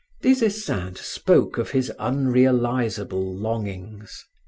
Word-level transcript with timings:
Des 0.23 0.41
Esseintes 0.43 1.05
spoke 1.05 1.59
of 1.59 1.69
his 1.69 1.91
unrealizable 1.99 3.35
longings. 3.35 4.25